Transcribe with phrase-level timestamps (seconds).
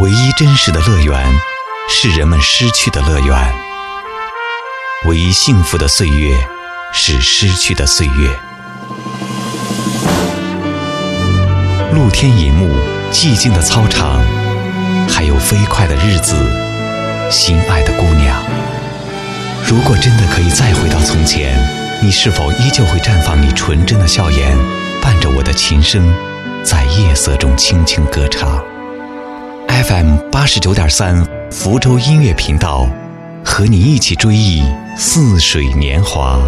[0.00, 1.34] 唯一真实的乐园，
[1.88, 3.36] 是人们失去的乐园；
[5.06, 6.38] 唯一幸福的岁月，
[6.92, 8.38] 是失去的岁月。
[11.92, 12.76] 露天银幕，
[13.10, 14.22] 寂静的操场，
[15.08, 16.36] 还有飞快的日子，
[17.28, 18.40] 心爱的姑娘。
[19.66, 21.57] 如果真的可以再回到从前，
[22.00, 24.56] 你是否依旧会绽放你纯真的笑颜，
[25.02, 26.08] 伴着我的琴声，
[26.62, 28.62] 在夜色中轻轻歌唱
[29.66, 32.88] ？FM 八十九点三，福州音乐频道，
[33.44, 34.62] 和你一起追忆
[34.96, 36.40] 似水年华。